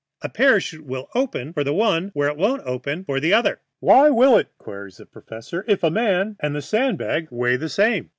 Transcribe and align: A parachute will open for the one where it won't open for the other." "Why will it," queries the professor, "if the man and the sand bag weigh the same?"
A 0.23 0.29
parachute 0.29 0.87
will 0.87 1.09
open 1.13 1.53
for 1.53 1.63
the 1.63 1.75
one 1.75 2.09
where 2.15 2.27
it 2.27 2.35
won't 2.35 2.63
open 2.65 3.05
for 3.05 3.19
the 3.19 3.35
other." 3.35 3.59
"Why 3.79 4.09
will 4.09 4.35
it," 4.35 4.47
queries 4.57 4.97
the 4.97 5.05
professor, 5.05 5.63
"if 5.67 5.81
the 5.81 5.91
man 5.91 6.37
and 6.39 6.55
the 6.55 6.61
sand 6.63 6.97
bag 6.97 7.27
weigh 7.29 7.55
the 7.55 7.69
same?" 7.69 8.09